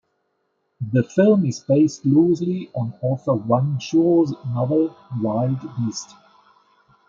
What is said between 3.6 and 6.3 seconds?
Shuo's novel "Wild Beast".